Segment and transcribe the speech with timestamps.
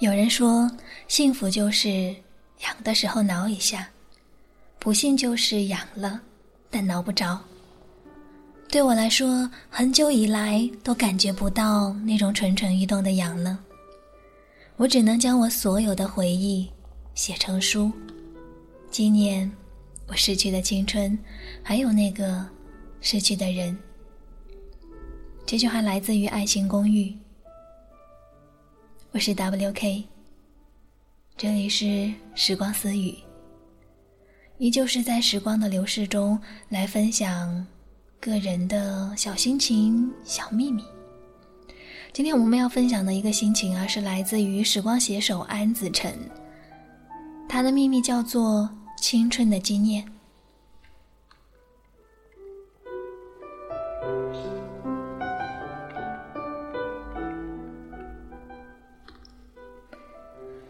[0.00, 0.70] 有人说，
[1.08, 2.14] 幸福就是
[2.60, 3.88] 痒的时候挠一下，
[4.78, 6.20] 不幸就是痒了，
[6.70, 7.36] 但挠不着。
[8.68, 13.58] 对我来说，很久以来都感觉不到那种蠢蠢欲动的痒了。
[14.76, 16.70] 我只能将我所有的回忆
[17.16, 17.90] 写成书，
[18.92, 19.50] 纪念
[20.06, 21.18] 我逝去的青春，
[21.60, 22.46] 还有那个
[23.00, 23.76] 逝去的人。
[25.44, 27.06] 这句话来自于《爱情公寓》。
[29.10, 30.04] 我是 W.K，
[31.34, 33.16] 这里是时光私语，
[34.58, 37.66] 依旧是在时光的流逝中来分享
[38.20, 40.84] 个人的小心情、小秘密。
[42.12, 46.14] 今天我们要分享的一个心情啊，是来自于时光写手安子晨，
[47.48, 48.68] 他的秘密叫做
[49.00, 50.04] 青春的纪念。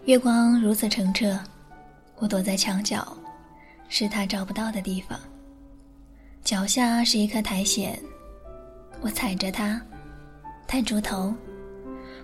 [0.08, 1.38] 月光如此澄澈，
[2.16, 3.14] 我躲在墙角，
[3.90, 5.20] 是他找不到的地方。
[6.42, 7.94] 脚下是一颗苔藓，
[9.02, 9.78] 我踩着它，
[10.66, 11.34] 探出头，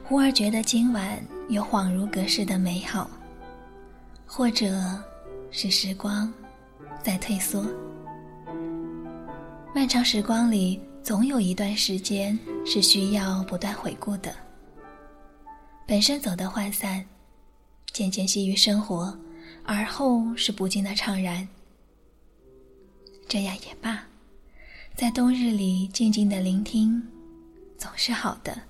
[0.03, 3.11] 忽而觉得今晚有恍如隔世的美好，
[4.25, 4.99] 或者
[5.51, 6.33] 是时光
[7.03, 7.67] 在退缩。
[9.75, 14.35] 漫长时光里，总有一段时间是需要不断回顾的。
[15.87, 17.05] 本身走得涣散。
[17.95, 19.17] 渐渐习于生活，
[19.63, 21.47] 而后是不尽的怅然。
[23.29, 24.05] 这样也罢，
[24.97, 27.01] 在冬日里静静的聆听，
[27.79, 28.61] 总是好的。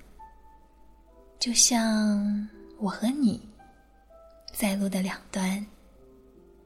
[1.39, 3.41] 就像我和你，
[4.53, 5.65] 在路的两端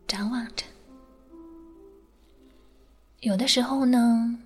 [0.05, 0.65] 张望着。
[3.21, 4.37] 有的时候呢，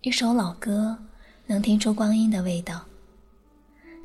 [0.00, 0.96] 一首老歌
[1.46, 2.82] 能听出光阴的味道，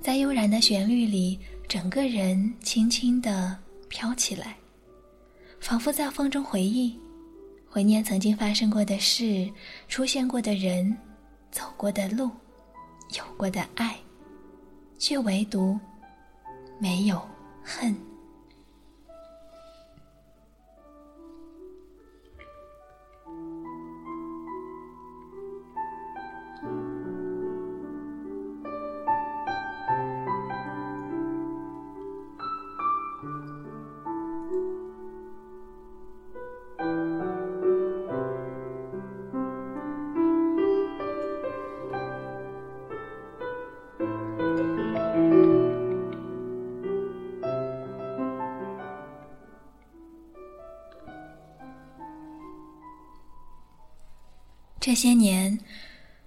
[0.02, 1.40] 在悠然的旋律里。
[1.72, 4.58] 整个人轻轻地飘起来，
[5.62, 7.00] 仿佛在风中回忆，
[7.70, 9.50] 回念曾经发生过的事、
[9.88, 10.94] 出现过的人、
[11.50, 12.30] 走过的路、
[13.18, 13.98] 有过的爱，
[15.00, 15.80] 却唯独
[16.78, 17.26] 没有
[17.64, 17.96] 恨。
[54.92, 55.58] 这些年，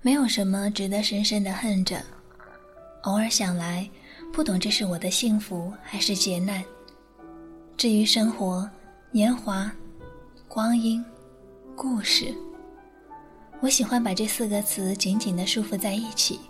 [0.01, 2.03] 没有什么值得深深的恨着。
[3.03, 3.87] 偶尔想来，
[4.33, 6.65] 不懂这是我的幸福还是劫难。
[7.77, 8.67] 至于生活、
[9.11, 9.71] 年华、
[10.49, 11.05] 光阴、
[11.77, 12.35] 故事，
[13.61, 16.41] 我喜欢把这四个词紧紧的束缚在一起，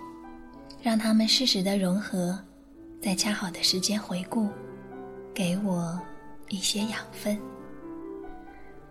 [0.80, 2.38] 让它们适时的融合，
[3.02, 4.48] 在恰好的时间回顾，
[5.34, 6.00] 给我
[6.48, 7.36] 一些养分。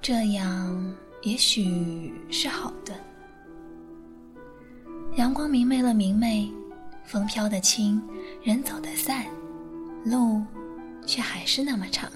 [0.02, 0.94] 这样。
[1.26, 2.94] 也许是好的。
[5.16, 6.52] 阳光明媚了明媚，
[7.06, 8.02] 风飘得轻，
[8.42, 9.28] 人走得散，
[10.04, 10.42] 路
[11.06, 12.12] 却还是那么长。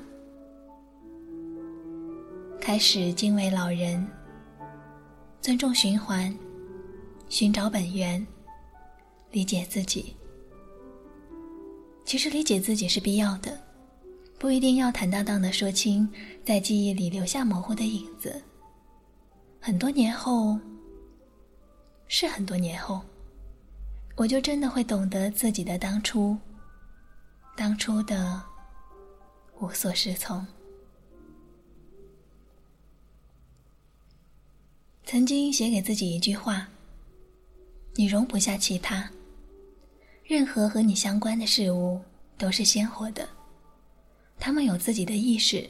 [2.59, 4.05] 开始敬畏老人，
[5.41, 6.35] 尊重循环，
[7.29, 8.25] 寻找本源，
[9.29, 10.15] 理解自己。
[12.03, 13.55] 其实理解自己是必要的，
[14.39, 16.09] 不一定要坦荡荡的说清，
[16.43, 18.41] 在记忆里留下模糊的影子。
[19.59, 20.57] 很多年后，
[22.09, 23.01] 是很多年后，
[24.15, 26.37] 我就真的会懂得自己的当初，
[27.55, 28.41] 当初的
[29.59, 30.45] 无所适从。
[35.03, 36.67] 曾经写给自己一句话
[37.95, 39.09] ：“你容不下其他，
[40.23, 42.01] 任何和你相关的事物
[42.37, 43.27] 都是鲜活的，
[44.39, 45.69] 他们有自己的意识，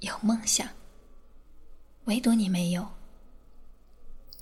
[0.00, 0.68] 有梦想，
[2.04, 2.86] 唯独你没有。”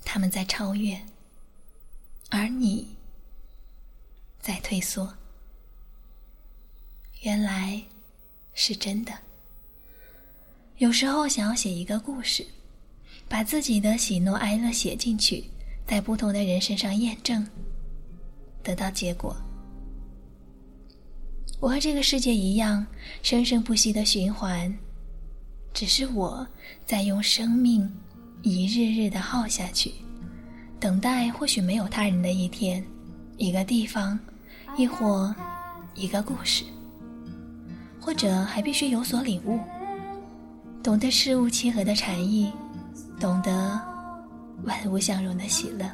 [0.05, 1.01] 他们在超越，
[2.29, 2.95] 而你
[4.39, 5.13] 在退缩。
[7.21, 7.81] 原来
[8.53, 9.13] 是真的。
[10.77, 12.45] 有时候想要写一个故事，
[13.29, 15.45] 把自己的喜怒哀乐写进去，
[15.87, 17.47] 在不同的人身上验证，
[18.61, 19.35] 得到结果。
[21.59, 22.85] 我和这个世界一样，
[23.21, 24.77] 生生不息的循环，
[25.73, 26.45] 只是我
[26.85, 27.89] 在用生命。
[28.43, 29.89] 一日日的耗下去，
[30.77, 32.83] 等待或许没有他人的一天，
[33.37, 34.19] 一个地方，
[34.75, 35.33] 亦或
[35.95, 36.65] 一个故事。
[38.01, 39.61] 或者还必须有所领悟，
[40.83, 42.51] 懂得事物契合的禅意，
[43.17, 43.79] 懂得
[44.63, 45.89] 万物相融的喜乐。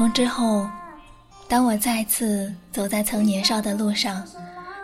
[0.00, 0.66] 重重之后，
[1.46, 4.26] 当我再次走在曾年少的路上，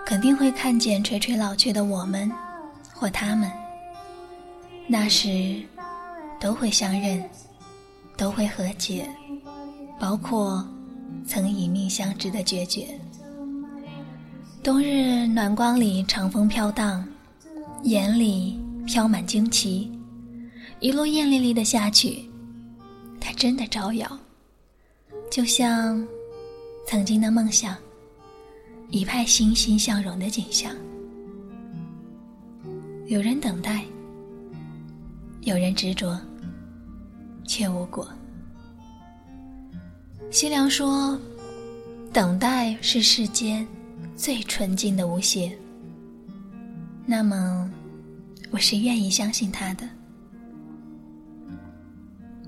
[0.05, 2.31] 肯定会看见垂垂老去的我们，
[2.93, 3.51] 或他们。
[4.87, 5.63] 那时，
[6.39, 7.25] 都会相认，
[8.15, 9.09] 都会和解，
[9.99, 10.63] 包括
[11.27, 12.87] 曾以命相知的决绝。
[14.63, 17.03] 冬日暖光里，长风飘荡，
[17.85, 19.91] 眼里飘满惊奇，
[20.79, 22.31] 一路艳丽丽的下去，
[23.19, 24.07] 它真的招摇。
[25.31, 26.07] 就像
[26.87, 27.77] 曾经的梦想，
[28.91, 30.75] 一派欣欣向荣的景象。
[33.07, 33.85] 有人等待，
[35.43, 36.19] 有人执着，
[37.45, 38.09] 却无果。
[40.31, 41.19] 西凉说
[42.13, 43.67] ：“等待是世间
[44.17, 45.57] 最纯净的无邪。”
[47.05, 47.71] 那么，
[48.51, 49.89] 我是愿意相信他的。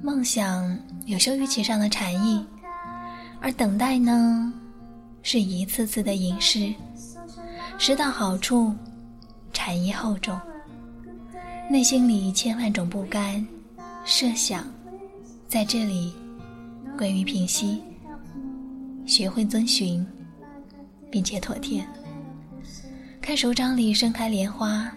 [0.03, 0.77] 梦想
[1.07, 2.45] 有修于其上的禅意。
[3.41, 4.53] 而等待呢，
[5.23, 6.75] 是一次次的吟诗，
[7.79, 8.75] 诗到好处，
[9.53, 10.39] 禅意厚重。
[11.71, 13.47] 内心里千万种不甘，
[14.05, 14.65] 设想，
[15.47, 16.13] 在这里
[16.97, 17.81] 归于平息，
[19.07, 20.05] 学会遵循，
[21.11, 21.87] 并且妥帖。
[23.21, 24.91] 看手掌里盛开莲花，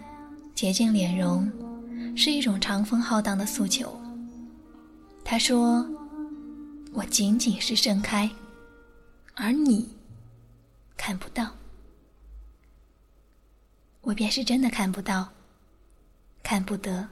[0.56, 1.50] 洁净脸容，
[2.16, 3.96] 是一种长风浩荡的诉求。
[5.24, 5.88] 他说。
[6.94, 8.30] 我仅仅是盛开，
[9.36, 9.88] 而你
[10.98, 11.56] 看不到，
[14.02, 15.30] 我便是真的看不到，
[16.44, 17.08] 看不得。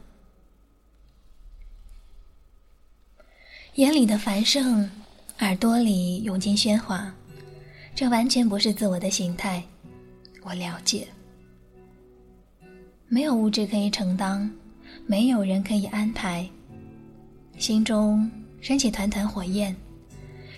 [3.75, 4.89] 眼里的繁盛，
[5.39, 7.13] 耳朵里涌进喧哗，
[7.95, 9.63] 这完全不是自我的形态。
[10.41, 11.07] 我了解，
[13.07, 14.51] 没有物质可以承担，
[15.05, 16.49] 没有人可以安排，
[17.57, 18.29] 心中。
[18.61, 19.75] 升起团团火焰，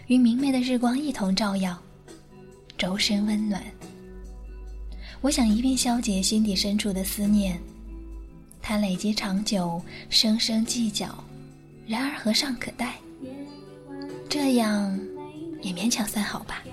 [0.07, 1.77] 与明媚的日光一同照耀，
[2.77, 3.63] 周身温暖。
[5.21, 7.59] 我想一并消解心底深处的思念，
[8.61, 11.23] 它累积长久，生生计较，
[11.85, 12.95] 然而何尚可待？
[14.27, 14.99] 这样
[15.61, 16.63] 也勉强算好吧。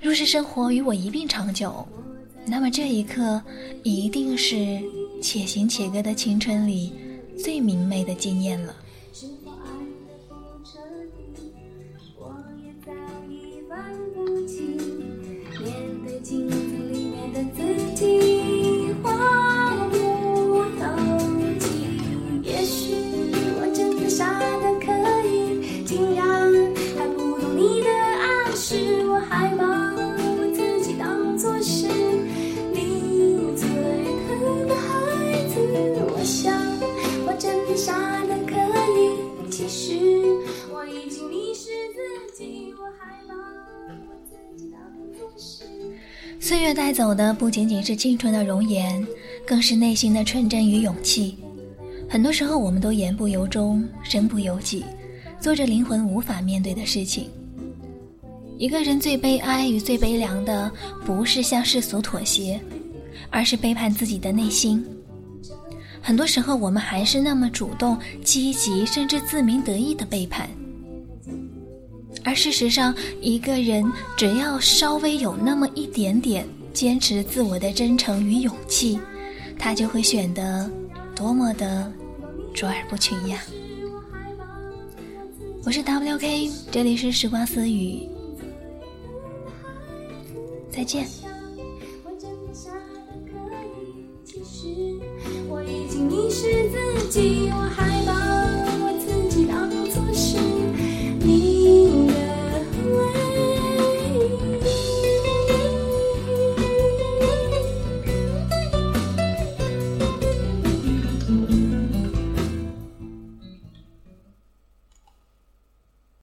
[0.00, 1.86] 若是生活与我一并长久，
[2.44, 3.42] 那么这一刻
[3.82, 4.80] 一定是
[5.22, 6.92] 且行且歌的青春里
[7.38, 8.74] 最明媚的纪念了
[39.58, 39.98] 其实
[40.72, 41.52] 我已经验
[43.26, 43.34] 了。
[46.38, 49.04] 岁月带走的不仅仅是青春的容颜，
[49.44, 51.36] 更是内心的纯真与勇气。
[52.08, 54.84] 很多时候，我们都言不由衷，身不由己，
[55.40, 57.28] 做着灵魂无法面对的事情。
[58.58, 60.70] 一个人最悲哀与最悲凉的，
[61.04, 62.60] 不是向世俗妥协，
[63.28, 64.86] 而是背叛自己的内心。
[66.02, 70.48] 很多时候，我们还是那么主动、积极，甚至自鸣得意的背叛。
[72.24, 73.84] 而事实上，一个人
[74.16, 78.98] 只要稍微有那么一点点坚持自我的真诚与勇气，
[79.58, 80.70] 他就会显得
[81.14, 81.90] 多么的
[82.54, 83.40] 卓尔不群呀！
[85.64, 88.08] 我是 WK，这里是时光私语，
[90.70, 91.06] 再见。
[97.18, 97.87] 你，我还。